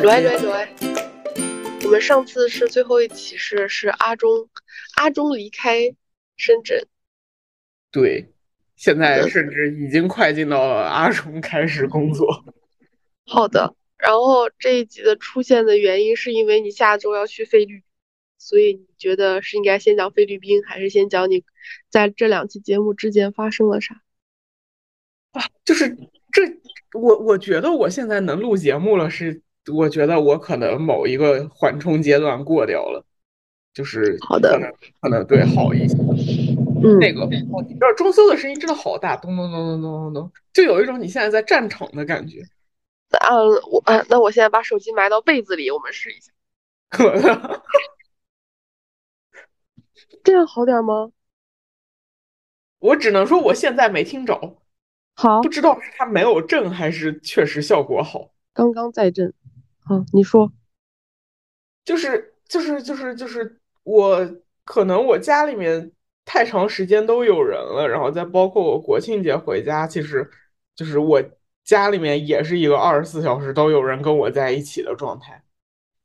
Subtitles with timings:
[0.00, 0.68] 喂喂喂，
[1.84, 4.48] 我们上次是最后一期是是阿忠，
[4.96, 5.94] 阿忠离开
[6.36, 6.86] 深圳，
[7.90, 8.32] 对，
[8.74, 12.44] 现在甚至已经快进到了阿忠开始工作。
[13.26, 17.82] 好的，然后这一集的出现的原因是因为你下周要去菲律宾，
[18.38, 21.44] 所以你觉得是应该先讲菲律宾，还是先讲你
[21.90, 24.02] 在这两期节目之间发生了啥？
[25.32, 25.96] 啊，就是
[26.32, 26.42] 这，
[26.98, 29.40] 我我觉得我现在能录节目了，是
[29.72, 33.04] 我觉得我可能某一个缓冲阶段过掉了，
[33.74, 34.58] 就是好的，
[35.00, 35.96] 可能对好一些。
[36.84, 42.42] 嗯，那个，你知道装修的声音真的好大，咚咚咚咚咚咚咚，就有一种你现在在战场的感觉。
[43.20, 43.36] 啊，
[43.70, 46.32] 我啊，那我现在把手机埋到被子里，我们试一下。
[50.24, 51.12] 这样好点吗？
[52.80, 54.56] 我只能说我现在没听着。
[55.14, 58.30] 好，不知道是它没有震还是确实效果好。
[58.52, 59.32] 刚刚在震。
[59.84, 60.52] 好，你说。
[61.84, 65.90] 就是就是就是就是我可能我家里面
[66.24, 70.30] 太长时间都有人了，然后再包括我国庆节回家，其实
[70.76, 71.22] 就是我
[71.64, 75.42] 家里面也是一个二十四小时都有人跟我在一起的状态。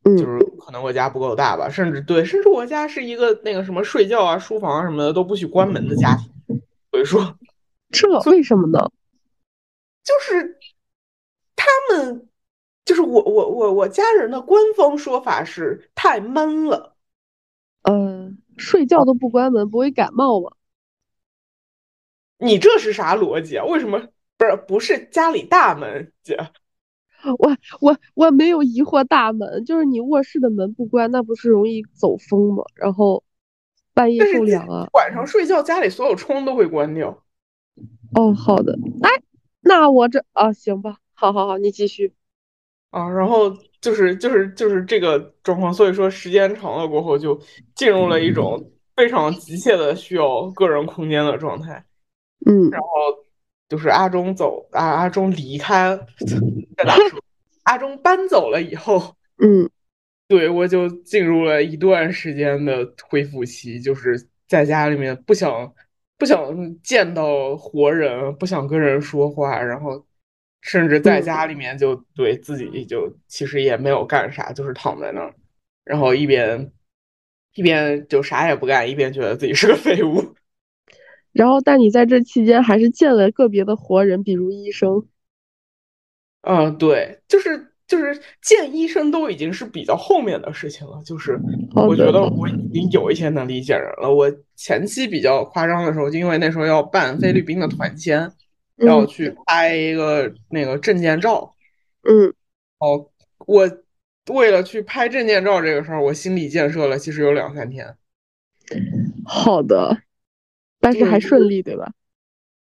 [0.03, 6.31] 嗯，就是可能我家不够大吧，甚至对，甚至我家是一个那个什么睡觉啊、书房啊什么的都不许关门的家庭。
[6.89, 7.38] 所以说，
[7.91, 8.80] 这为什么呢？
[10.03, 10.58] 就是
[11.56, 12.27] 他们，
[12.88, 16.95] 就是我我我我家人的官方说法是太闷了。
[17.83, 20.53] 嗯，睡觉都不关门，不会感冒吗？
[22.39, 23.66] 你这是啥逻辑啊？
[23.66, 23.99] 为什么
[24.38, 26.38] 不是不是家里大门姐？
[27.38, 32.63] 我我我没有疑惑大门，就是你卧室的门不关，那不是容易走风吗？
[32.75, 33.23] 然后
[33.94, 34.88] 半夜受凉啊。
[34.94, 37.23] 晚上睡觉家里所有窗都会关掉。
[38.16, 39.09] 哦，好的，哎。
[39.59, 42.13] 那我这啊，行吧，好好好，你继续
[42.91, 43.09] 啊。
[43.09, 47.39] 然后就是就是就是这个状况，所以说时间长了过后，就
[47.75, 51.84] 进入了一种非常急切的需要个人空间的状态。
[52.45, 52.88] 嗯，然后
[53.69, 56.00] 就是阿忠走，阿阿忠离开，
[57.63, 59.69] 阿忠搬走了以后，嗯，
[60.28, 65.73] 对我就进入了一段时间的恢复期，就是在家里面不想。
[66.19, 66.41] 不想
[66.81, 70.03] 见到活人，不想跟人说话，然后
[70.67, 75.33] 甚至在家里面就对自己就其实也没有干啥，就是躺在那儿，
[75.83, 76.72] 然后一边
[77.55, 80.35] 一边就啥也不干，一边觉得自己是个废物。
[81.33, 85.07] 然后，但你在这期间还是见了个别的活人，比如医生。
[86.41, 87.73] 嗯，对，就是。
[87.88, 91.39] 就是见医生都已经是比较后面的事情了，就是
[91.73, 94.13] 我觉得我已经有一些能理解人了。
[94.13, 98.29] 我前期比较夸张的时候，就因为那时候要办菲律宾的团签，
[98.77, 101.55] 要去拍一个那个证件照。
[102.03, 102.33] 嗯，
[102.79, 103.69] 哦，我
[104.27, 107.97] 为了去拍证件照这个事儿，我心理建设了，其实有两三天。
[109.25, 110.01] 好的，
[110.79, 111.91] 但是还顺利对吧？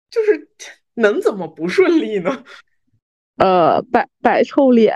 [0.09, 0.47] 就是
[0.93, 2.43] 能怎么不顺利呢？
[3.37, 4.95] 呃，摆摆臭脸，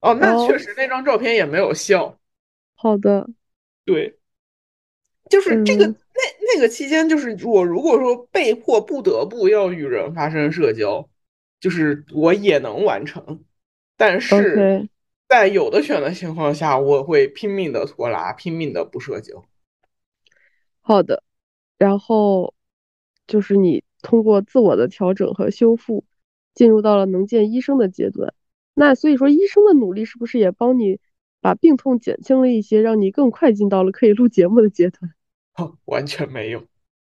[0.00, 2.18] 哦，那确实那张照片也没有笑。
[2.74, 3.26] 好的，
[3.86, 4.18] 对，
[5.30, 5.94] 就是这个
[6.54, 11.08] 那那个期间，就是我如果说被迫不得不要与人发生社交，
[11.58, 13.42] 就是我也能完成，
[13.96, 14.88] 但是
[15.28, 19.44] 在有的选的情况下，我会拼命的拖拉，拼命的不社交。
[20.80, 21.24] 好的，
[21.76, 22.54] 然后
[23.26, 26.04] 就是你通过自我的调整和修复。
[26.54, 28.32] 进入到了能见医生的阶段，
[28.74, 31.00] 那所以说医生的努力是不是也帮你
[31.40, 35.12] 把病痛减轻了一些，让你更快进到了可以录节目的阶段？
[35.56, 36.64] 哦， 完全没有。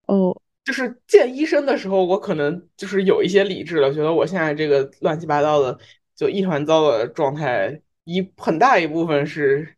[0.06, 5.78] 哦，就是见医生的时候，我可能就是有一些理智了，觉得我现在这个乱七八糟的
[6.14, 9.76] 就一团糟的状态，一很大一部分是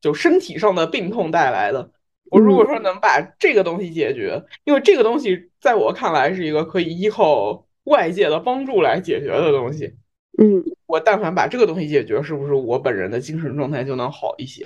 [0.00, 1.90] 就身体上的病痛带来的。
[2.30, 7.66] 我如果说能把这个东西解决，因为这个东西在我看来是一个可以依靠。
[7.86, 9.96] 外界的帮助来解决的东西，
[10.38, 14.64] 嗯，我但凡把这个东西解决，是不是我本人的精神状态就能好一些？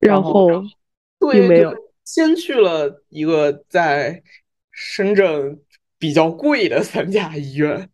[0.00, 0.48] 然后，
[1.30, 1.74] 对，没有，
[2.04, 4.22] 先去了一个在
[4.70, 5.60] 深圳
[5.98, 7.88] 比较贵的三甲医院，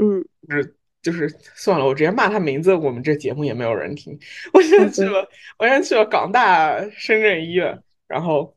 [0.00, 4.18] 嗯，就是就是算了，我直接骂他名字，我们这节目也没有人听。
[4.52, 5.28] 我先去了，
[5.58, 8.56] 我先去了港大深圳医院，然后。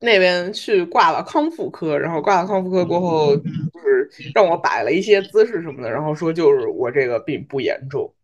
[0.00, 3.42] 那边去挂了康复科，然后挂了康复科过后，就
[3.80, 8.14] 是让我摆了一些姿势什么的，然后说就是我这个病不严重，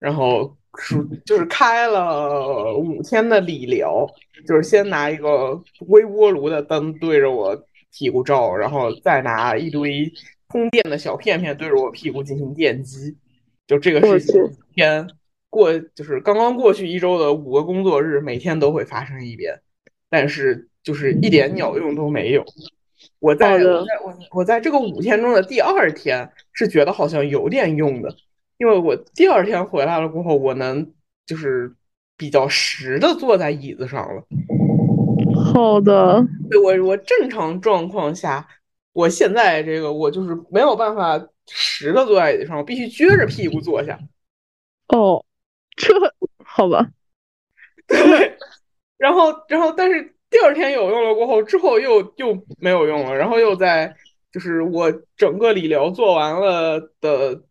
[0.00, 4.06] 然后说就是开了五天的理疗，
[4.46, 7.56] 就是先拿一个微波炉的灯对着我
[7.92, 10.10] 屁股照，然后再拿一堆
[10.48, 13.16] 通电的小片片对着我屁股进行电击，
[13.66, 14.42] 就这个事情，
[14.74, 15.08] 天
[15.50, 19.60] 过就是刚刚过去一周的五个工作日，每天都会发生一遍，
[20.08, 22.44] 但是就是一点鸟用都没有。
[23.18, 28.14] 我在我在我我在这个五天中的第二天是觉得好像有点用的，
[28.62, 30.92] 因为我第二天回来了过后，我能
[31.26, 31.74] 就是
[32.16, 34.22] 比较实的坐在椅子上了。
[35.34, 38.46] 好的，对我我正常状况下，
[38.92, 41.20] 我现在这个我就是没有办法
[41.50, 43.98] 实的坐在椅子上，我必须撅着屁股坐下。
[44.86, 45.24] 哦，
[45.76, 45.92] 这
[46.44, 46.88] 好吧。
[47.88, 48.38] 对，
[48.96, 50.14] 然后然后但是。
[50.32, 53.94] 第二天有用了过后，之后又又没有用了，然后又在
[54.32, 57.42] 就是我整个理疗做完了的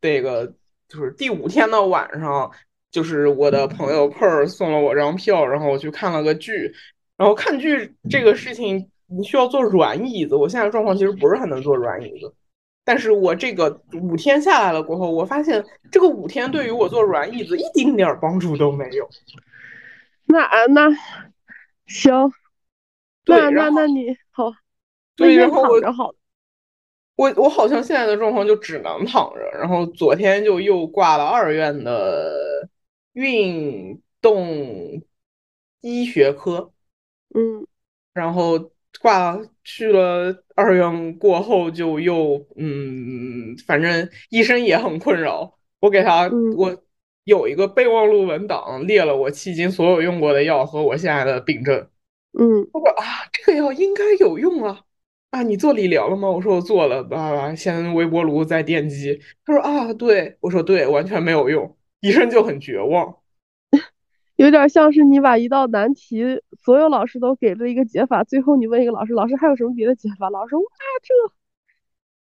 [0.00, 0.50] 那个
[0.90, 2.50] 就是第五天的晚上，
[2.90, 6.70] 就是我的朋友 Per 送了我张票，然后我去看了个剧，
[7.16, 12.34] 然后看剧这个事情你需要坐软椅子，我现在状况其实不是很能坐软椅子，
[12.84, 19.08] 但是我这个五天下来了过后，我发现这个五天对于我坐软椅子一丁点儿帮助都没有。
[20.26, 20.90] 那啊那。
[21.86, 22.12] 行，
[23.26, 24.52] 那那那你好，
[25.16, 26.14] 对，然后我好，
[27.20, 32.66] 我我好像现在的状况就只能躺着，然后昨天就又挂了二院的
[33.12, 35.02] 运动
[35.82, 36.72] 医学科，
[37.34, 37.66] 嗯，
[38.14, 38.70] 然后
[39.02, 46.82] 挂去了二院过后就又嗯，反正医生也很困扰，我给他我。
[47.24, 51.86] 有一个备忘录文档，列了我迄今所有用过的药和我现在的病症。
[52.32, 54.80] 嗯，我说啊，这个药应该有用啊！
[55.30, 56.28] 啊，你做理疗了吗？
[56.28, 59.20] 我说我做了，叭叭，先微波炉再电击。
[59.44, 61.76] 他说啊，对，我说对，完全没有用。
[62.00, 63.14] 医生就很绝望，
[64.36, 70.30] 有点像是你把一道难题，所有老师都给了一个解法，最后你问一个老师，老师还有什么别的解法？
[70.30, 70.82] 老师说啊，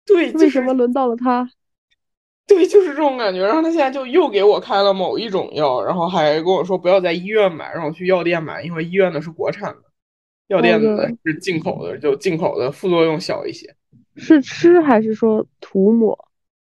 [0.05, 1.49] 这对，为什么轮到了他？
[2.47, 3.43] 对，就是这种感觉。
[3.43, 9.84] 然后他现在就又给我开了某一种药，然后还跟我说不要在医院买，让我去药店买，因为医院的是国产的，
[10.47, 13.73] 药店的是进口的，就进口的副作用小一些。
[14.15, 16.17] 是吃还是说涂抹？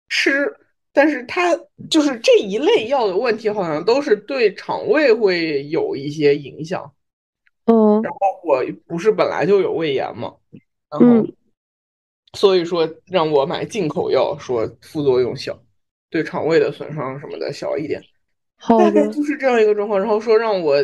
[0.07, 0.53] 吃，
[0.93, 1.55] 但是它
[1.89, 6.91] 就是这一类药的问题，好像都是对肠胃会有一些影响。
[7.65, 8.01] 嗯。
[8.01, 10.33] 然后我不是本来就有胃炎嘛，
[10.91, 11.27] 然后
[12.37, 15.59] 所以说让我买进口药，说副作用小。
[16.11, 18.01] 对肠胃的损伤什么的小一点，
[18.67, 19.99] 大概就是这样一个状况。
[19.99, 20.75] 然后说让我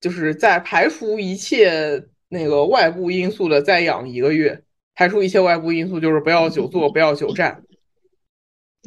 [0.00, 4.64] 就是在排除一切那个外部因素的再养一个月，
[4.94, 7.62] 排除一切外部因素就是不要久坐，不要久站。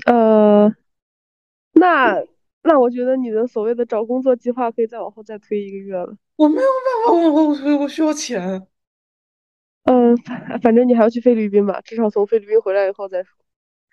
[0.07, 0.73] 呃，
[1.73, 2.25] 那
[2.63, 6.17] 那我觉得你的所谓的找工作计划可以再往后再推一个月了。
[6.37, 8.65] 我没有办法往后推，我需要钱。
[9.83, 13.37] 嗯，反反正你还要去菲律宾吧，至少从菲律宾回来以后再说。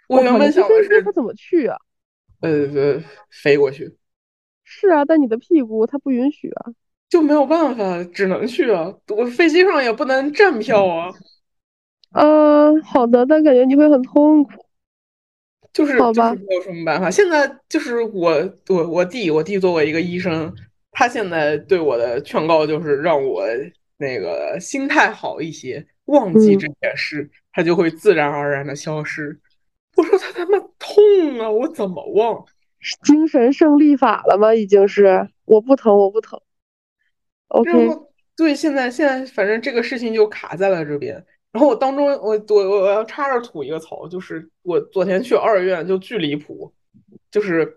[0.09, 1.77] 我原本想的是他怎么去啊？
[2.41, 3.99] 呃，飞过去，
[4.65, 6.73] 是啊，但你的屁股它不允许啊，
[7.13, 8.91] 就没有办法，只能去啊。
[9.09, 11.13] 我飞机上也不能站票啊。
[12.13, 14.51] 嗯， 好的，但感觉你会很痛苦。
[15.75, 17.11] 就是好吧，没有什么办法。
[17.11, 18.31] 现在就是我，
[18.71, 20.51] 我我弟，我弟作为一个医生，
[20.91, 23.45] 他现在对我的劝告就是让我
[23.99, 29.39] 那个心态好一些，忘记这件事，他就会自然而然的消失。
[29.99, 31.51] 我说他他妈痛啊！
[31.51, 32.43] 我怎么忘？
[33.05, 34.55] 精神胜利法了吗？
[34.55, 36.41] 已经是我不疼，我不疼。
[37.53, 37.71] OK，
[38.37, 41.15] 对，现在现在反正这个事情就卡在了这边。
[41.53, 46.73] 然后我当中，我我我要插着吐一个槽，就是我昨天去二院就巨离谱，
[47.31, 47.77] 就是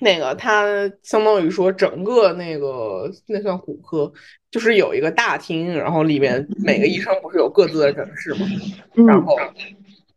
[0.00, 4.12] 那个他相当于说整个那个那算骨科，
[4.50, 8.46] 就是有一个大厅，然后里面每个医生不是有各自的诊室吗？
[9.06, 9.36] 然后。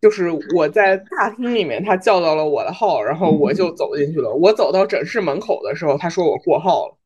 [0.01, 4.29] 就是我在大厅里面，他叫到了我的号，然后我就走进去了。
[4.35, 6.97] 我走到诊室门口的时候，他说我过号了。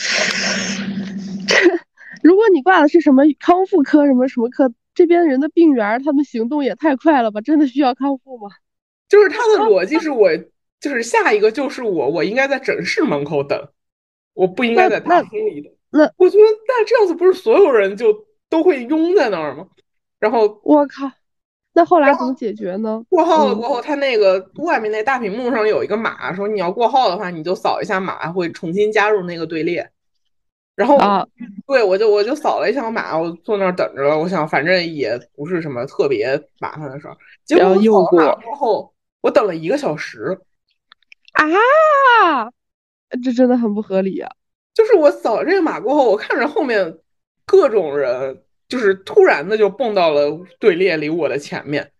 [2.22, 7.40] 如果你挂的是什么康复科什么什么科，这边人的病源他们行动也太快了吧？
[7.40, 8.48] 真的需要康复吗？
[9.08, 10.30] 就是他的逻辑是我，
[10.80, 13.68] 就是下一个就是我，我应该在诊室门口等，
[14.34, 15.72] 我不应该在大厅里等。
[15.90, 19.66] 那我觉得，那这样子不是所有人就都会拥在那儿吗？
[20.18, 21.10] 然后我靠。
[21.72, 23.02] 那后来怎么解决呢？
[23.08, 29.88] 过号了过后，他那个外面那大屏幕上有一个码，说你要过号的话，你就扫一下码，会重新加入那个队列。
[30.74, 31.26] 然后啊，
[31.66, 34.18] 对我就我就扫了一下码，我坐那儿等着了。
[34.18, 37.16] 我想反正也不是什么特别麻烦的事儿。
[37.44, 40.38] 结果我扫码过后，我等了一个小时。
[41.34, 42.50] 啊，
[43.22, 44.30] 这真的很不合理啊！
[44.74, 46.98] 就是我扫了这个码过后，我看着后面
[47.46, 48.42] 各种人。
[48.70, 51.90] 就是突然的就蹦到了队列里我的前面，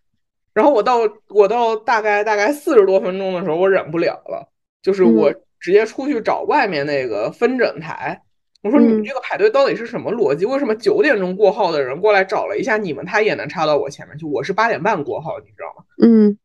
[0.55, 0.99] 然然后我到
[1.29, 4.47] 我到大概大概四十多分钟的时候，我忍不了了，
[4.83, 8.21] 就是我直接出去找外面那个分诊台。
[8.63, 10.45] 我说你们这个排队到底是什么逻辑？
[10.45, 14.27] 为什么九点钟过号的人过来找了一下你们，他也能插到我前面去？
[14.27, 15.85] 我是八点半过号，你知道吗？
[16.03, 16.37] 嗯。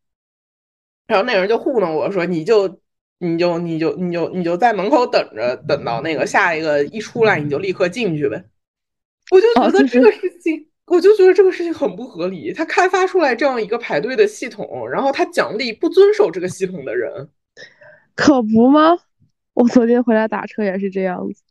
[1.08, 2.80] 然后那人就糊弄我说：“你就
[3.20, 8.46] 你就你就你就你就在门口等着，等到那个下一个一出来，你就立刻进去呗。”
[9.32, 12.54] 我就觉得这个事情，我就觉得这个事情很不合理。
[12.54, 17.30] 他开发出来这样一个排队的系统，然后他奖励不遵守这个系统的人，
[18.16, 18.98] 可不吗？
[19.54, 21.44] 我昨天回来打车也是这样子。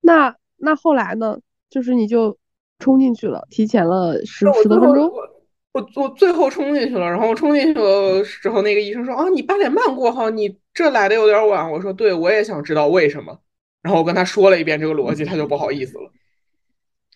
[0.00, 1.38] 那那后来呢？
[1.68, 2.38] 就是你就
[2.78, 5.12] 冲进去了，提前了十十多分钟。
[5.72, 13.36] 我我最后冲进去了，然后冲进去的时候，那个医生说：“啊，你八点半过后，你这来的有点晚。”我说：“对，我也想知道为什么。”
[13.82, 16.10] 然后我跟他说了一遍这个逻辑，他就不好意思了。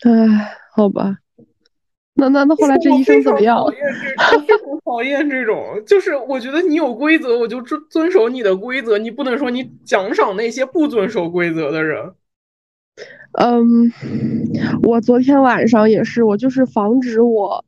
[0.05, 1.19] 唉，好吧。
[2.15, 3.59] 那那那后来这医生怎么样？
[3.59, 12.13] 讨厌这种，讨厌这种，就是我觉得你有规则，我就遵遵守你的规则，你不能说你奖赏那些不遵守规则的人。
[13.33, 13.91] 嗯，
[14.83, 17.65] 我昨天晚上也是，我就是防止我，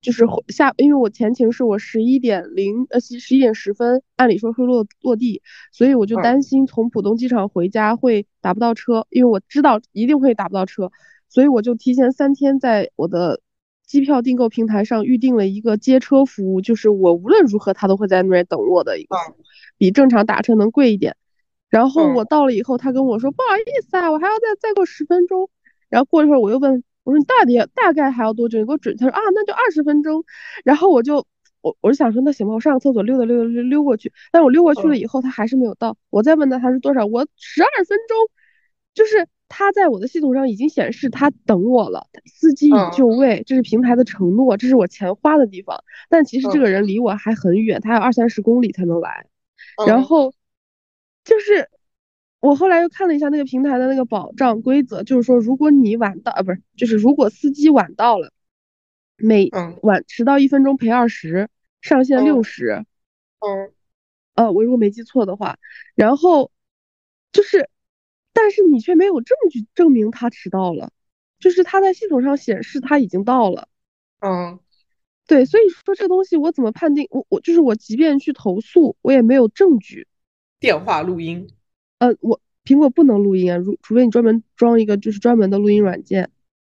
[0.00, 10.92] 就是下，因为我前情是我十一点零呃十一点十分，按理说会落落地，所以我就担心从浦东机场回家会打不到车，因为我知道一定会打不到车，
[11.28, 13.40] 所以我就提前三天在我的
[13.86, 19.16] 机票订购平台上预定了一个接车服务，就是我无论如何他都会在那边等我的一个，
[19.78, 21.16] 比正常打车能贵一点。
[21.68, 25.50] 然后我到了以后，他跟我说不好意思啊，我还要再再过十分钟。
[25.88, 28.58] 然后过一会儿我又问我说你到底大概还要多久？
[28.58, 28.96] 你给我准。
[28.96, 30.24] 他说啊那就二十分钟。
[30.64, 31.26] 然后我就
[31.60, 34.12] 我我就想说那行吧，我上个厕所溜达溜达溜溜过去。
[34.32, 35.96] 但我溜过去了以后，他还是没有到。
[36.10, 37.04] 我再问他他是多少？
[37.06, 38.16] 我十二分钟，
[38.94, 45.82] 就是他在我的系统上已经显示他等我了，司机已就位，这是平台的承诺，这是我钱花的地方。
[46.08, 49.26] 但其实这个人离我还很远，他要二三十公里才能来。
[49.86, 50.32] 然后。
[51.28, 51.68] 就是
[52.38, 58.32] 我后来又看了一下那个平台的那个保障规则，就是说如果你晚到啊，不是，就是如果司机晚到了，
[59.16, 59.50] 每
[59.82, 61.48] 晚迟到一分钟赔二十，
[61.80, 62.86] 上限六十。
[63.40, 63.72] 嗯，
[64.36, 65.58] 呃，我如果没记错的话，
[65.96, 66.52] 然后
[67.32, 67.68] 就是，
[68.36, 70.90] 但是你却没有证据证明他迟到了，
[71.40, 73.66] 就是他在系统上显示他已经到了。
[74.20, 74.60] 嗯，
[75.26, 77.08] 对，所以说这东西我怎么判定？
[77.10, 80.06] 我我就是我，即便去投诉，我也没有证据。
[80.60, 81.48] 电话录音，
[81.98, 86.30] 呃，我苹果不能录音啊，如除非你专门装一个就是专门的录音软件，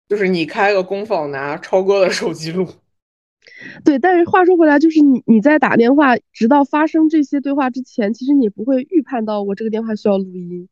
[0.08, 2.66] 就是你开个工坊拿超哥的手机录。
[3.84, 10.68] 对，但是话说回来，就是你你在打电话，直到发生这些对话之前，其实你不会预判到我这个电话需要录音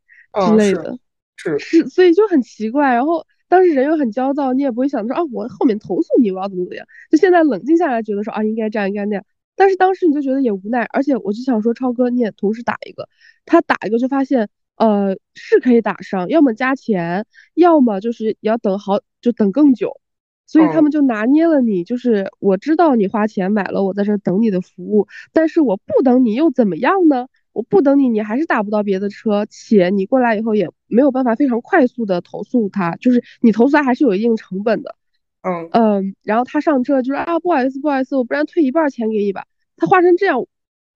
[0.47, 0.99] 之类的，
[1.37, 2.95] 是是，所以就很奇怪。
[2.95, 6.87] 然后当时人又很焦躁，你也不会想说啊，我后面投诉你，我要怎么怎么样。
[7.11, 9.25] 就现在冷静下来，觉得说啊，应该这样，应该那样。
[9.57, 13.09] 但是当时你就觉得也无奈，而且我就想说，超哥你也同时打一个，
[13.45, 20.01] 他打一个就发现，呃，是可以打上，要么加钱，要么就是要等好，就等更久，
[20.47, 27.27] 所以他们就拿捏了你，就是我知道你花钱买了我在这等你的服务，但是我不等你又怎么样呢？
[27.59, 34.95] 我不等你，你还是打不到别的车，且你过来以后也没有办法非常快速的投诉他，就是你投诉他还是有一定成本的。
[35.43, 39.45] 嗯嗯，然后他上车就说啊，不好意思，不好意思，我不然退一半钱给你吧。
[39.77, 40.47] 他画成这样，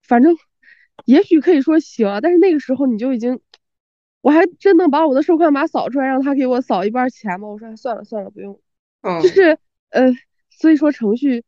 [0.04, 0.36] 反正
[1.04, 3.40] 也许可以说行啊，但是那个时候你就已经，
[4.20, 7.48] 我还真能把我的收款码扫出来，让他给我扫一半钱吗？
[7.48, 8.60] 我说算了算了，不用。
[9.00, 9.58] 嗯，就是
[9.90, 10.12] 呃，
[10.48, 11.42] 所以说程序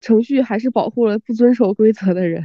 [0.00, 2.42] 程序还是保护了不遵守规则的人。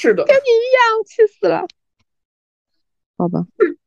[0.00, 1.66] 是的，跟你一样，气死了。
[3.18, 3.46] 好吧。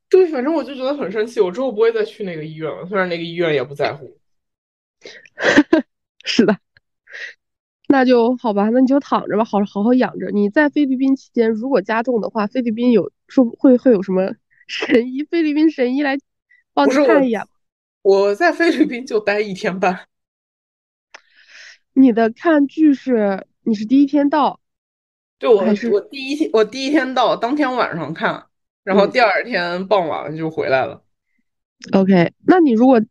[0.09, 4.15] 对，反正我就觉得很生气，我之后不会再去那个医院了，虽然那个医院也不在乎。
[6.23, 6.55] 是的，
[7.87, 10.29] 那就好吧，那你就躺着吧，好好好养着。
[10.29, 14.35] 你在菲律宾期间，如果加重的话，菲律宾有说会会有什么
[14.67, 15.23] 神医？
[15.31, 16.15] 菲律宾神医来
[16.75, 17.43] 帮你看一眼。
[18.03, 20.07] 我在菲律宾就待一天半。
[21.93, 24.59] 你的看剧是你是第一天到？
[25.43, 28.45] 对，我我第一天我第一天到，当天晚上看，
[28.83, 31.03] 然后第二天傍晚就回来了。
[31.91, 33.01] OK，那你如果。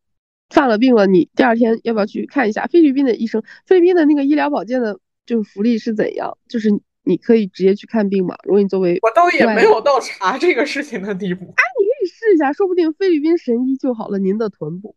[0.53, 3.43] 犯了病了，你第二天要不要去看一下菲律宾的医生？
[3.65, 6.37] 菲律宾的那个医疗保健的，就是福利是怎样？
[6.47, 6.69] 就是
[7.05, 8.37] 你可以直接去看病嘛？
[8.45, 11.47] 如果你作为我倒也没有到查这个事情的地步。
[11.47, 14.95] 哎，你可以试一下，说不定菲律宾神医救好了您的臀部。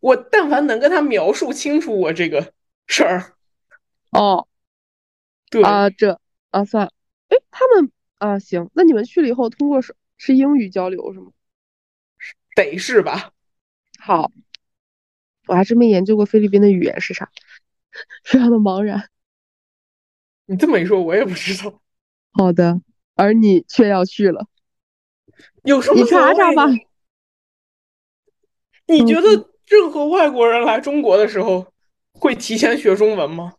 [0.00, 2.52] 我但凡能跟他描述清楚我这个
[2.88, 3.34] 事儿，
[4.10, 4.48] 哦，
[5.48, 6.18] 对啊，这
[6.56, 6.92] 啊算了，
[7.28, 11.30] 哎，他们啊行，那你们去了以后，通过是是英语交流是吗？
[12.54, 13.32] 得是吧？
[13.98, 14.30] 好。
[15.48, 17.30] 我还真没研究过菲律宾的语言是啥，
[18.24, 19.10] 非常的茫然。
[20.46, 21.80] 你这么一说，我也不知道。
[22.32, 22.80] 好的，
[23.14, 24.48] 而你却要去了，
[25.62, 26.00] 有什么？
[26.00, 26.66] 你查查吧。
[28.86, 31.72] 你觉得任何外国人来中国的时候
[32.12, 33.54] 会提前学中文吗？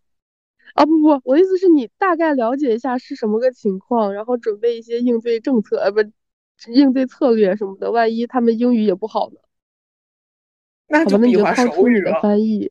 [0.78, 6.02] 啊不不，我的意思是你大概了解一下是什么个情况，然后准备一些应对政策，呃不，
[6.72, 7.92] 应对策略什么的。
[7.92, 9.40] 万一他们英语也不好呢？
[10.88, 12.22] 那就比划手语了。
[12.22, 12.70] 翻译。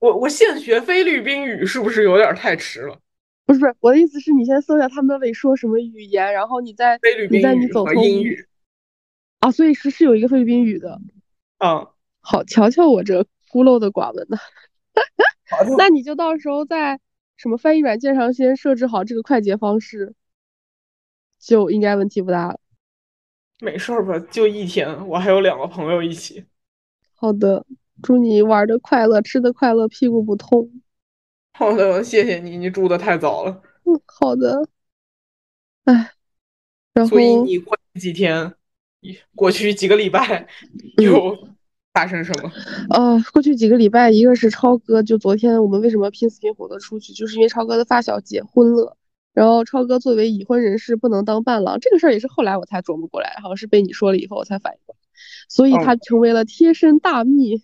[0.00, 2.98] 我我我现学菲律宾语是不是有点太迟了？
[3.46, 6.98] 不是不是，我的意思是你先搜一下他们得说什么语言，然后你再
[7.30, 8.44] 你在你走和英语。
[9.38, 11.00] 啊，所以是是有一个菲律宾语的。
[11.58, 11.86] 嗯，
[12.20, 14.36] 好，瞧瞧我这孤陋的寡闻呢。
[15.78, 16.98] 那你就到时候在
[17.38, 20.14] 什么翻译软件上先设置好这个快捷方式，
[21.38, 22.60] 就应该问题不大了。
[23.60, 24.18] 没事儿吧？
[24.30, 26.44] 就一天，我还有两个朋友一起。
[27.14, 27.64] 好的，
[28.02, 30.82] 祝你玩的快乐，吃的快乐，屁股不痛。
[31.54, 33.62] 好的，谢谢你，你住的太早了。
[33.84, 34.68] 嗯，好的。
[35.84, 36.12] 哎，
[36.92, 38.54] 然后所以你过几天？
[39.36, 40.48] 过去几个礼拜
[40.96, 41.48] 又
[41.98, 42.52] 发生什么？
[42.94, 48.96] 呃，过去几个礼拜，一个是超哥，就昨天我们为什么拼死拼活的出去，就是因为超哥的发小结婚了。
[49.34, 55.00] 然后超哥作为已婚人士不能当伴郎，这个事儿也是后来我才琢磨过来，好像是被你说了以后我才反应过来，
[55.48, 57.62] 所以他成为了贴身大蜜。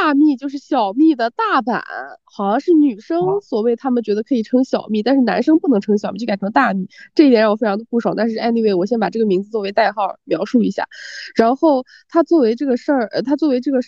[0.00, 1.84] 大蜜就是小蜜的大版，
[2.24, 6.88] 好像是女生所谓他们觉得可以称小蜜，但是男生不能称小蜜，就改成大蜜。
[7.14, 8.14] 这一点让我非常的不爽。
[8.16, 10.88] 但是 anyway，我先把这个名字作为代号描述一下。
[11.36, 13.80] 然后他作为这个事儿，呃，他作为这个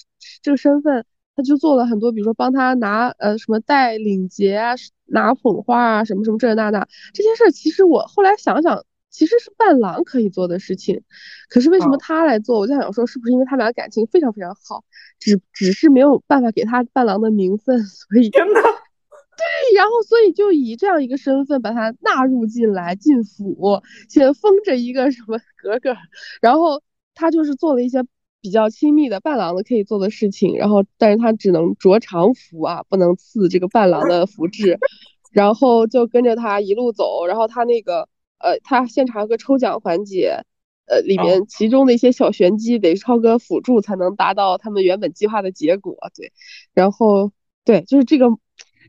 [0.43, 1.05] 这个身份，
[1.37, 4.75] 他就做了很多，比如说帮他拿呃什么带领结啊，
[5.07, 7.51] 拿捧花啊，什么什么这那那这些事儿。
[7.51, 8.85] 其实我后来想想。
[9.15, 11.01] 其实是伴郎可以做的事情，
[11.49, 12.59] 可是为什么他来做？
[12.59, 14.85] 我就想说，是不是因为他们俩感情非常非常好，
[15.21, 18.55] 只只是没有办法给他伴郎的名分，所以天呐，
[19.39, 25.97] 对，然后所以就以这样一个身份把他纳入进来进府，先封着一个什么格格，
[26.43, 26.83] 然后
[27.15, 28.05] 他就是做了一些
[28.41, 34.77] 比较亲密的伴郎的可以做的事情，然后但是他只能着常服啊，不能赐这个伴郎的服制，
[35.31, 38.09] 然后就跟着他一路走，然后他那个。
[38.39, 40.45] 呃，他现场有个抽奖环节，
[40.87, 45.97] 呃，里面其中的一些小玄机得超哥辅助才能达到他们原本计划的结果。
[46.15, 46.33] 对，
[46.75, 47.33] 然后
[47.65, 48.27] 对，就是这个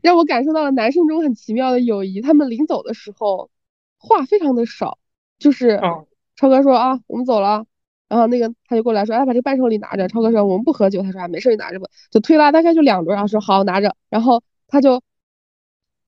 [0.02, 2.20] 让我感受到了男生中很奇妙的友谊。
[2.20, 3.50] 他们临走的时候
[3.98, 4.98] 话非常的少，
[5.38, 5.80] 就是
[6.36, 7.64] 超哥说啊，我们走了，
[8.08, 10.06] 然后那个他就过来说，哎，把这个伴手礼拿着。
[10.08, 11.88] 超哥说我们不喝酒，他说啊，没事，你拿着吧。
[12.10, 15.02] 就推拉大概就两轮，然后说好拿着，然后他就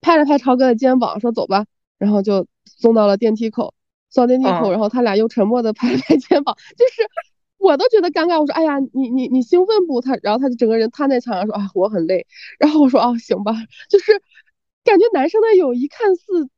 [0.02, 1.64] 拍了拍超哥的肩膀说走吧，
[1.98, 2.46] 然后就。
[2.80, 3.72] 送到了电梯口，
[4.10, 7.02] 送到电梯口，然后他俩又沉默的拍了拍肩膀， 就是
[7.56, 8.38] 我都觉得尴尬。
[8.38, 10.00] 我说，哎呀，你你你兴奋不？
[10.02, 12.26] 他，然后他就整个人瘫在墙上说，啊，我很累。
[12.58, 13.52] 然后我说，哦，行吧。
[13.88, 14.12] 就是
[14.84, 16.48] 感觉男生的友谊看似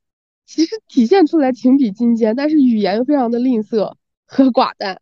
[0.45, 3.95] 其实体现出来情比金坚，但是语言又非常的吝啬
[4.27, 5.01] 和寡淡。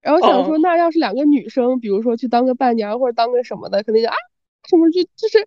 [0.00, 4.14] 然后想说，那要是两个女生，比如说去当个伴娘或者当个什么的，肯定就啊
[4.68, 5.46] 什么就就是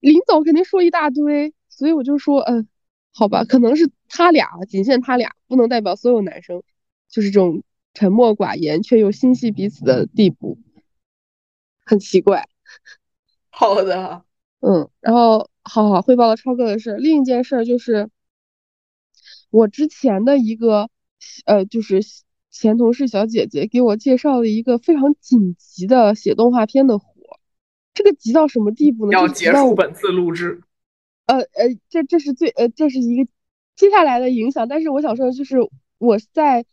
[0.00, 1.54] 临走肯定说一大堆。
[1.68, 2.66] 所以我就说，嗯。
[3.16, 6.64] 好吧，可能是他俩，仅限他俩，不能代表所有男生，
[7.08, 7.62] 就是这种
[7.94, 10.58] 沉默寡言却又心系彼此的地步，
[11.84, 12.48] 很奇怪。
[13.50, 14.24] 好的，
[14.58, 16.96] 嗯，然后好好汇报了超哥的事。
[16.96, 18.10] 另一件事就是，
[19.50, 20.90] 我之前的一个
[21.46, 22.00] 呃，就是
[22.50, 27.06] 前同事小姐姐给我介绍了一个非常紧急的写动画片的活，
[27.94, 29.12] 这个急到什么地步呢？
[29.12, 30.63] 要结束本次录制。
[31.26, 33.30] 呃呃，这这是最呃，这是一个
[33.76, 34.68] 接下来的影响。
[34.68, 35.56] 但是我想说的就是，
[35.98, 36.64] 我在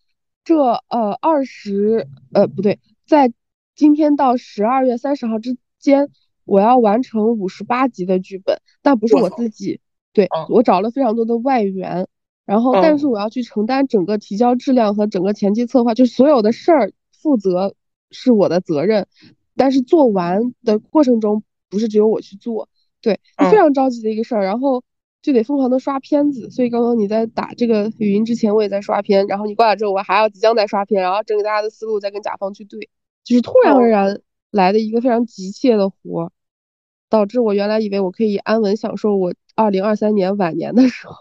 [0.43, 0.55] 这
[0.89, 3.31] 呃二十呃不对，在
[3.75, 6.09] 今天到十二月三十号之间，
[6.43, 9.79] 我要完成五十八集的剧本，但不是我自己，
[10.13, 12.07] 对我找了非常多的外援，
[12.45, 17.73] 然后但是我要去承担整个提交质量和整个前期策划，就所有的事儿负责
[18.09, 19.07] 是我的责任，
[19.55, 22.67] 但是做完的过程中不是只有我去做。
[23.01, 24.83] 对，非常着急的一个事儿，然后
[25.23, 26.49] 就得疯狂的刷片子。
[26.51, 29.25] 所以刚刚你在打这个语音之前，我也在刷片。
[29.25, 32.89] 然后你挂了之后，我还要即将再刷片，然后整理大家的思路，再跟甲方去对。
[33.23, 36.31] 就是突然而然来的一个非常急切的活，
[37.09, 41.15] 导致我原来以为我可以安稳享受我二零二三年晚年的时候，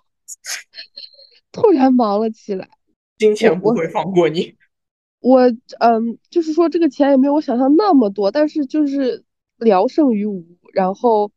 [1.51, 2.69] 突然忙了起来。
[3.17, 4.55] 金钱不会放过你。
[5.21, 9.25] 我嗯，就是说这个钱也没有我想象那么多，但是就是
[9.57, 10.45] 聊胜于无。
[10.75, 11.31] 然后。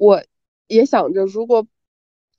[0.00, 0.22] 我
[0.66, 1.66] 也想着，如果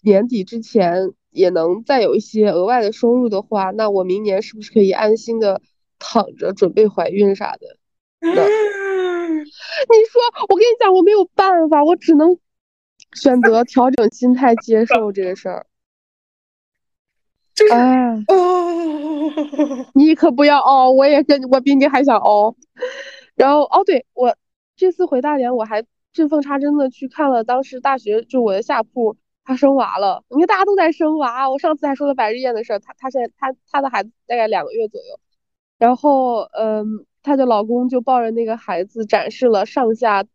[0.02, 5.62] 年底之前也能再有一些额外的收入的话，那我明年是不是可以安心的
[6.00, 7.78] 躺着准备怀孕啥的？
[8.22, 8.34] 你
[10.10, 12.36] 说，我跟你讲，我没有办法，我只能
[13.14, 15.68] 选择调整心态，接受这个事儿。
[17.54, 19.32] 就是哎，哦，
[19.94, 22.56] 你可不要凹，我也跟我比你还想凹。
[23.36, 24.36] 然后哦，对我
[24.76, 30.24] 这次回大连，我还见缝插针的去看了当时大学就我的下铺，他生娃了。
[30.30, 35.20] 你看大家都在生娃，我上次还说了百日宴的事儿，他他现在他他的孩子大概两个月左右，
[35.78, 40.26] 然后嗯，她的老公就抱着那个孩子展示了上下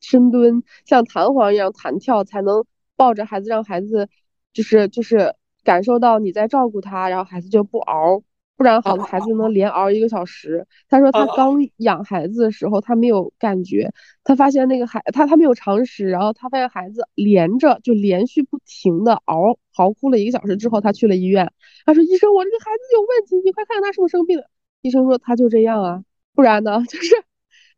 [0.00, 2.64] 深蹲，像弹簧一样弹跳，才能
[2.96, 4.08] 抱着孩子，让孩子
[4.52, 8.22] 就是就是感受到你在照顾他，然后孩子就不嗷。
[8.58, 10.66] 不然好的孩子能连熬一个小时。
[10.88, 13.92] 他说他刚养孩子的时候，他没有感觉，
[14.24, 21.52] 他发现那个孩他他没有常识，然后他发现孩子连着就连续不停的熬嚎哭了一个小时之后，他去了医院。
[21.86, 24.50] 他说医生，我这个孩子有问题，你快看看他是不是生病了。
[24.82, 26.02] 医生说他就这样啊，
[26.34, 27.14] 不然呢 就是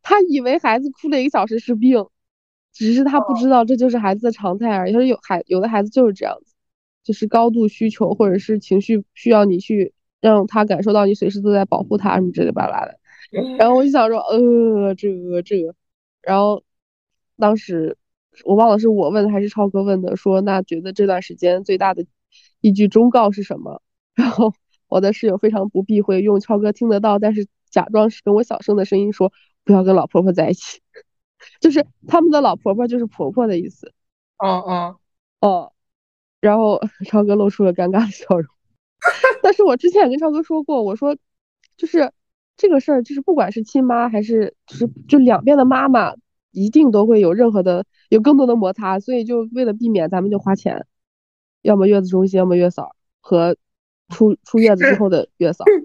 [0.01, 2.07] 他以为孩子哭了一个小时是病，
[2.73, 4.93] 只是他不知道这就是孩子的常态而已。
[4.93, 6.55] 他说有孩有的孩子就是这样子，
[7.03, 9.93] 就是高度需求或者是情绪需要你去。
[10.21, 12.97] 让他感受到你随时都在保护他什么之类巴拉的，
[13.57, 15.75] 然后我就想说，呃，这个这个，
[16.21, 16.63] 然后
[17.37, 17.97] 当时
[18.45, 22.05] 我忘了是我问还是超哥问的，说那觉得这段时间最大的
[22.61, 23.81] 一句忠告是什么？
[24.15, 24.53] 然后
[24.87, 30.81] 我的室友非常不避讳，用超哥听得到，但是假装是跟我小声的声音说，不要跟老婆婆在一起，
[31.59, 33.91] 就是他们的老婆婆就是婆婆的意思。
[34.37, 34.95] 嗯嗯
[35.39, 35.71] 哦，
[36.39, 38.47] 然后超哥露出了尴尬的笑容。
[39.41, 41.15] 但是我之前也跟超哥说过，我说，
[41.77, 42.11] 就是
[42.57, 46.15] 这个事儿，就是不管是亲妈还是就是就两边的妈妈，
[46.51, 50.85] 一定都会有任何的有更多的摩擦，所以就为了避免，咱们就花钱，
[51.61, 53.57] 要么月子中心，要么月嫂和
[54.09, 55.65] 出出月子之后的月嫂。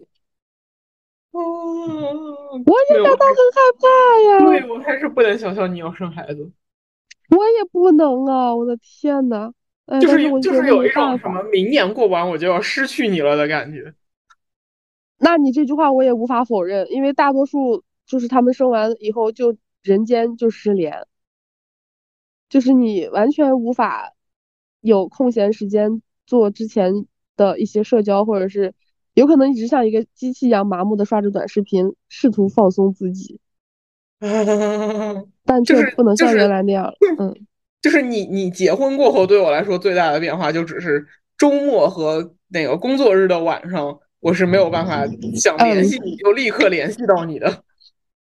[1.32, 3.86] 哦，我也感到很害怕
[4.30, 4.38] 呀。
[4.46, 6.50] 对，我还是不能想象你要生孩子。
[7.28, 8.54] 我也不能啊！
[8.54, 9.52] 我的天呐。
[10.00, 13.94] 就是就是有一种什么明年过完我就要失去你了的感觉。
[15.18, 21.06] 那你这句话我也无法否认，因为大多数就是他们生完以后就人间就失联，
[22.48, 24.12] 就是你完全无法
[24.80, 28.74] 有空闲时间做之前的一些社交，或者是
[29.14, 33.38] 有可能一直像一个机器一样麻木的刷着短视频，试图放松自己，
[34.18, 36.94] 但却不能像原来那样了。
[37.18, 37.28] 嗯。
[37.28, 37.42] 就是
[38.02, 41.06] 你，你结婚过后对我来说最大的变化，就只是
[41.38, 47.62] 周末和那个工作日的晚上，我是没有办法想联系你就立刻联系到你的。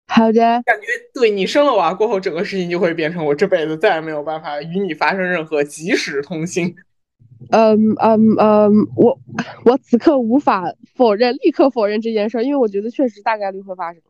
[0.08, 6.76] 好的，感觉对你生了娃过后，整个事情就会变成我这辈子再也没有办法与你发生任何即时通信。
[7.52, 9.20] 嗯嗯嗯，我
[9.66, 10.64] 我此刻无法
[10.96, 14.02] 否认，立刻否认这件事，因为我觉得确实大概率会发生。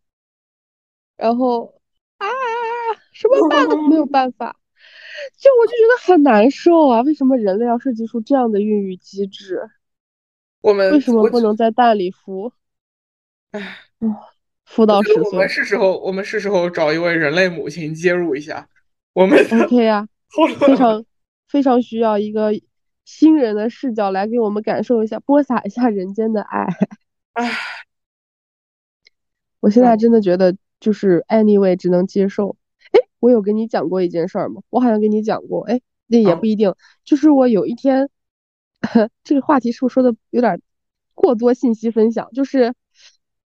[1.18, 1.74] 然后
[2.18, 2.28] 啊，
[3.12, 4.56] 什么办都没有办法。
[5.38, 7.02] 就我就觉得很难受啊！
[7.02, 9.70] 为什么人类要设计出这样的孕育机制？
[10.62, 12.52] 我们为什么不能在蛋里孵？
[13.52, 13.78] 唉，
[14.68, 15.24] 孵到十岁。
[15.24, 18.68] 我们是时候，我们是时候找一位人类母亲介入一下。
[19.14, 20.08] 我们 OK 呀，
[20.60, 21.06] 非常
[21.48, 22.52] 非常需要一个
[23.06, 26.66] 新人的视角来给我们感受一下，播撒一下人间的爱。
[27.34, 27.52] 唉，
[29.60, 32.56] 我现在真的觉得就是 anyway 只能接受。
[33.24, 34.62] 我有跟你讲过一件事儿吗？
[34.70, 36.74] 我好像跟你讲过，哎，那也不一定。
[37.06, 38.10] 就是我有一天，
[39.24, 40.62] 这个话题是不是说的有点
[41.14, 42.30] 过多信息分享？
[42.34, 42.74] 就是，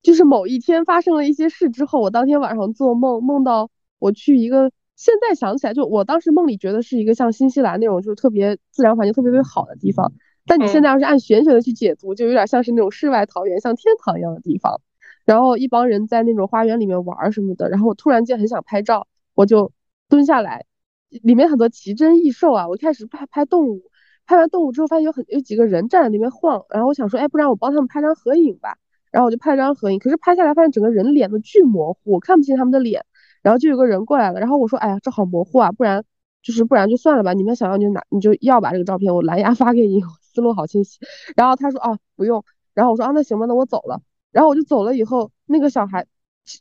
[0.02, 10.12] 就是某一天发生了一些事之后，我当天晚上做梦，梦到我去一个，现在想起来，就我当时梦里觉得是一个像新西兰那种，就是特别自然环境特别特别好的地方。
[10.46, 14.82] 但你现在要是按玄学的去解读，就有点像是那种世外桃源，像天堂一样的地方。
[15.24, 17.70] 然后一帮人在那种花园里面玩什么的。
[17.70, 19.08] 然后我突然间很想拍照。
[19.34, 19.72] 我就
[20.10, 20.66] 蹲下来，
[21.10, 22.68] 里面很多奇珍异兽啊！
[22.68, 23.82] 我开始拍拍动物，
[24.26, 28.78] 拍完动物之后，发现有很有几个人站在那边晃，然后我想说，哎，不然我帮他们拍张合影吧。
[29.12, 33.06] 然后我就拍了张合影，可是拍下来发现整个人脸都巨模糊，我看不清他们的脸。
[33.42, 36.04] 然后就有个人过来了，然后我说，哎呀，这好模糊啊，不然
[36.42, 40.98] 就是不然就算了吧，你们想要就拿，你就要把这个照片，我蓝牙 发给你，思路好清晰。
[41.36, 42.44] 然后他说，哦，不用。
[42.74, 44.02] 然后我说，啊，那行吧，那我走了。
[44.32, 46.06] 然后我就走了以后，那个小孩。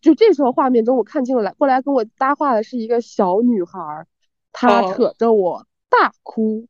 [0.01, 4.07] 就这时候画面中，我看清了来过来跟我搭话的是一个小女孩，
[4.53, 6.67] 她扯着我大哭，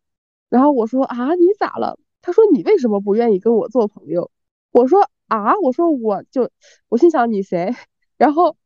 [0.49, 1.99] 然后我说啊你咋了？
[2.23, 4.31] 她说你为什么不愿意跟我做朋友？
[4.71, 6.51] 我说啊我说我就
[6.89, 7.75] 我心想你谁？
[8.17, 8.57] 然后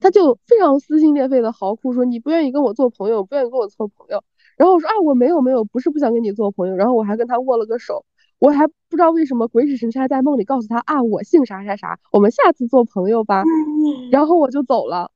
[0.00, 4.22] 她就非常撕心裂肺的嚎哭说你不愿意跟我做朋友，不愿意跟我做朋友。
[4.56, 8.04] 然后我说啊我没有没有不是不想跟你做朋友，然后我还跟她握了个手。
[8.38, 13.42] 我还不知道为什么鬼使神差在梦里告诉他啊，我姓啥啥啥，我们下次做朋友吧。
[14.10, 15.10] 然后我就走了。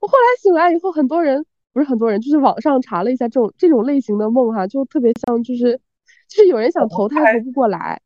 [0.00, 5.80] 我后来醒来以后，很多人不是很多人，就是网上查了一下这种这种类型的梦哈，就特别像就是
[6.28, 8.02] 就是有人想投胎投不过来。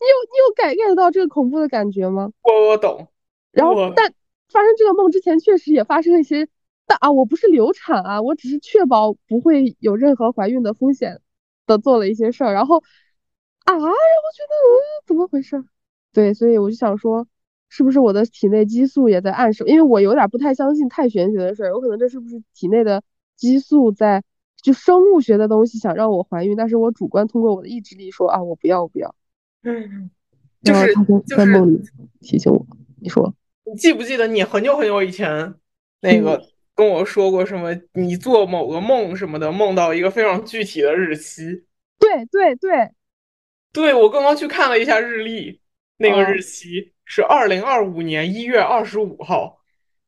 [0.00, 2.32] 你有你有感 get 到这个恐怖的感觉吗？
[2.42, 3.06] 我我懂。
[3.52, 4.12] 然后但
[4.50, 6.48] 发生这个梦之前，确实也发生了一些。
[6.84, 11.21] 但啊，我不是流产啊，我只是确保不会有任何怀孕的风险
[11.72, 12.52] 的做了一些事儿。
[12.52, 12.78] 然后
[13.64, 15.64] 啊，然后觉得嗯，怎么回事？
[16.12, 17.26] 对，所以我就想说。
[17.74, 19.64] 是不是我的体内激素也在暗示？
[19.66, 23.02] 因为我有点不太相信太玄学的事儿，有可能这是不是体内的
[23.34, 24.22] 激素在
[24.60, 29.14] 就生物学的东西想让我怀孕，但是我主观通过我的意志力说啊，我不要，我不要。
[29.62, 30.10] 嗯，
[30.62, 30.94] 就是
[31.34, 31.80] 在梦里
[32.20, 32.66] 提醒我。
[33.00, 35.54] 你说，你记不记得你很久很久以前
[36.02, 37.70] 那个跟我说过什么？
[37.92, 41.64] 你做某个梦什么的，梦到一个非常具体的日期。
[41.98, 42.90] 对对对，
[43.72, 45.60] 对我刚刚去看了一下日历，
[45.96, 46.92] 那个日期。
[47.04, 49.58] 是二零二五年一月二十五号，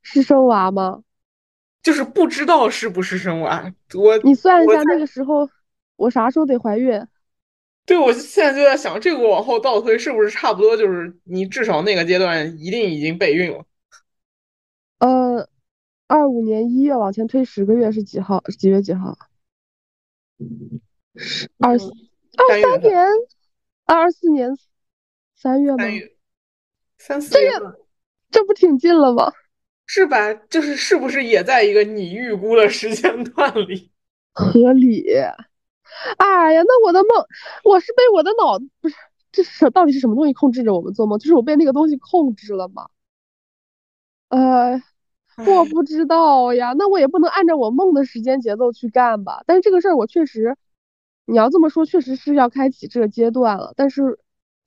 [0.00, 1.02] 是生娃吗？
[1.82, 3.70] 就是不知道是不是生娃。
[3.94, 5.46] 我你算一下那个时候，
[5.96, 6.98] 我啥时候得怀孕？
[7.84, 10.74] 对，我现在就在想，这个往后倒推是不是差不多？
[10.74, 13.62] 就是你至少那个阶段一定已经备孕了。
[15.00, 15.46] 呃，
[16.14, 18.40] 二五年一月往前推十个月是几号？
[18.56, 19.18] 几月几号？
[21.58, 21.76] 二二
[22.60, 23.04] 三年，
[23.84, 24.56] 二四年
[25.34, 25.84] 三月吗？
[26.98, 27.74] 三四月份，
[28.30, 29.32] 这不挺近了吗？
[29.86, 30.32] 是吧？
[30.32, 33.90] 就是是不是也在一个你预估的时间段里？
[34.34, 35.04] 合理。
[36.18, 37.26] 哎呀，那我的梦，
[37.64, 38.94] 我是被我的脑不是，
[39.32, 41.18] 这是到底是什么东西控制着我们做梦？
[41.18, 42.88] 就是我被那个东西控制了吗？
[44.28, 44.80] 呃，
[45.46, 46.74] 我不知道呀。
[46.76, 49.42] 那我也不能按照我梦的时间节奏去干吧？
[49.46, 50.56] 但是这个事儿我确实，
[51.26, 53.72] 你要这么说，确实是要开启这个阶段了。
[53.76, 54.18] 但是。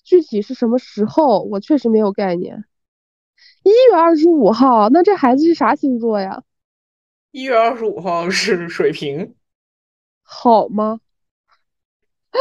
[0.10, 2.64] 具体是什么时候，我确实没有概念。
[3.64, 6.44] 一月二十五号，那这孩子是啥星座呀？
[7.32, 9.36] 一月二十五号是水瓶，
[10.24, 11.02] 好吗？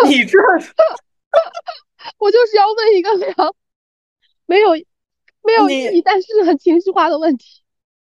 [0.07, 0.39] 你这，
[2.19, 3.53] 我就是要问一个非常
[4.47, 4.71] 没有
[5.43, 7.65] 没有意义，但是很情绪化的问题。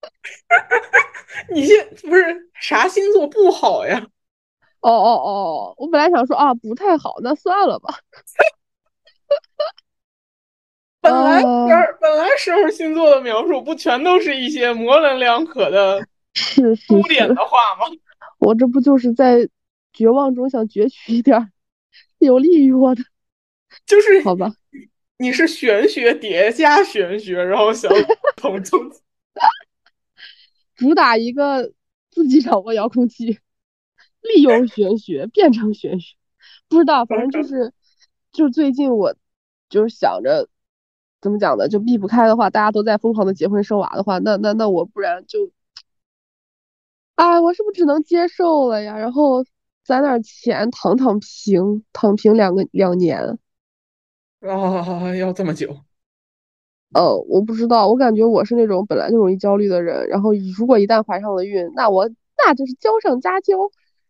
[1.53, 4.07] 你现不是啥星座不好呀？
[4.81, 7.95] 哦哦哦，我本来想说啊，不太好，那算了吧。
[11.01, 11.43] 本来
[12.01, 17.87] 本来十二星座的描述不全都是一些模棱两可的是污点的话吗？
[18.39, 19.49] 我这不就是在
[19.93, 21.53] 绝望中想攫取一点
[22.19, 23.03] 有利于我的，
[23.87, 24.53] 就是好吧？
[25.19, 27.91] 你是玄学叠加玄学，然后想
[28.37, 28.91] 从中
[30.79, 31.75] 主打一个
[32.11, 33.39] 自己掌握遥控器，
[34.23, 36.17] 利用玄学变成玄学，
[36.69, 37.75] 不知道，反正就是。
[38.31, 39.17] 就最近我，
[39.71, 40.49] 就是想着，
[41.21, 41.67] 怎么讲呢？
[41.67, 45.51] 就避不开的话，大家都在疯狂的结婚生娃的话，那那那我不然就，
[47.17, 48.97] 啊，我是不是只能接受了呀？
[48.99, 49.45] 然后
[49.83, 53.39] 攒点钱躺躺平，躺平两个两年。
[54.41, 55.75] 啊，要这么久？
[56.95, 63.55] 呃，我不知道，我感觉我是那种本来就容易焦虑的人，然后如果一旦怀上了孕，那我那就是娇上加娇。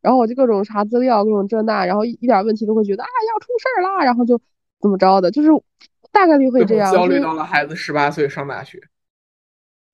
[0.00, 4.40] 然后我就各种查资料，各种这那，然后一一点问题都会觉得啊要出事儿啦，然后就
[4.80, 5.48] 怎么着的，就是
[6.12, 6.92] 大概率会这样。
[6.92, 8.80] 焦虑到了孩子十八岁上大学。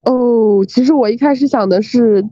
[0.03, 2.23] 哦，其实我一开始想的是，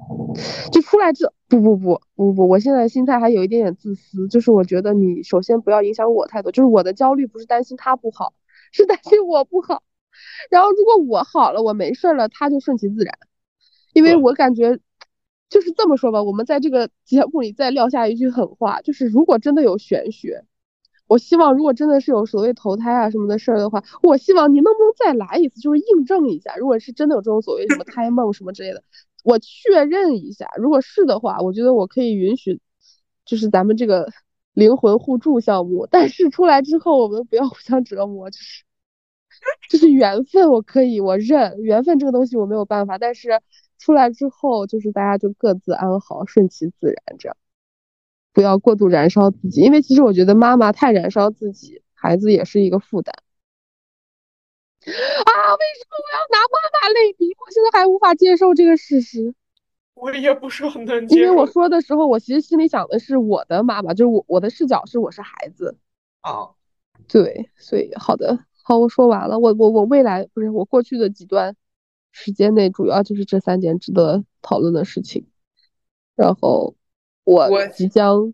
[0.71, 8.33] 就出来这不不不不不，我现在心态还有一点点自私，就是我觉得你首先不要影响我太多，就是我的焦虑不是担心他不好，
[8.71, 9.81] 是担心我不好。
[10.49, 13.17] 然后如果我好了，我没事了，他就顺其自然，
[13.93, 14.79] 因为我感觉。
[15.49, 20.45] 就是这么说吧，我们在这个 节目里再撂下一句狠话，就是如果真的有玄学，
[21.05, 28.83] 我希望如果真的是有所谓投胎啊什么的事儿的话，我希望你能不能再来一次，就是印证一下，如果是真的有这种所谓什么胎梦什么之类的，
[29.23, 32.59] 我确认一下，如果是的话，我觉得我可以允许，
[33.23, 34.09] 就是咱们这个
[34.53, 38.63] 灵魂互助项目，但是出来之后我们不要互相折磨，就是
[39.69, 43.41] 就是缘分，我可以我认缘分这个东西我没有办法，但是。
[43.79, 47.35] 出来之后，就是大家就各自安好，顺其自然，这样
[48.31, 49.59] 不要过度燃烧自己。
[49.59, 53.13] 因为其实我觉得妈妈太燃烧自己，孩子也是一个负担。
[54.85, 57.25] 啊，为什么我要拿妈妈类比？
[57.25, 59.35] 我现在还无法接受这个事实。
[59.95, 61.21] 我也不是很能接受。
[61.21, 65.75] 因为我说的时候，我其实心里想的是我的妈妈，就是我我的视角是我是孩子。
[66.21, 66.51] 啊，
[67.09, 69.37] 对，所以好的，好，我说完了。
[69.37, 71.55] 我我我未来不是我过去的几段。
[72.15, 75.25] 时间内主要就是这三件值得讨论的事情，
[76.15, 76.75] 然后
[77.23, 78.31] 我即将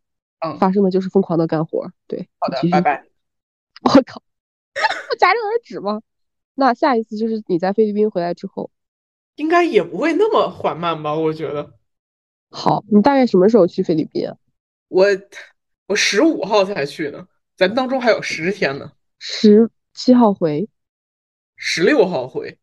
[0.60, 1.90] 发生的就是疯狂的干活。
[2.06, 3.06] 对，好的，拜拜。
[3.82, 4.22] 我靠，
[4.74, 6.02] 不戛然而止吗？
[6.56, 8.70] 那下一次就是你在菲律宾回来之后。
[9.38, 11.16] 应该也不会那么缓慢吧？
[11.16, 11.72] 我觉得。
[12.52, 14.36] 好，你大概什么时候去菲律宾啊？
[14.90, 15.06] 我
[15.88, 18.92] 我十五号才去呢，咱当中还有十天呢。
[19.20, 20.70] 十七号回，
[21.56, 22.58] 十六号回。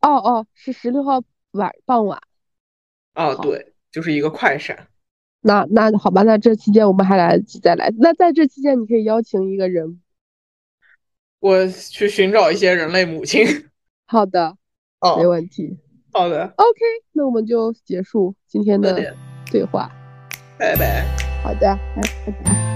[0.00, 1.20] 哦哦，是十六号
[1.52, 2.20] 晚傍晚。
[3.14, 4.88] 哦，对，就是一个快闪。
[5.40, 7.92] 那那好吧，那这期间我们还来得及再来。
[7.98, 10.00] 那在这期间，你可以邀请一个人，
[11.40, 13.44] 我去寻找一些人类母亲。
[14.06, 14.56] 好的，
[15.00, 15.78] 哦，没问题。
[16.12, 16.80] 好的，OK，
[17.12, 19.14] 那我们就结束今天的
[19.50, 19.90] 对话。
[20.58, 21.04] 拜拜。
[21.42, 22.67] 好的，拜拜。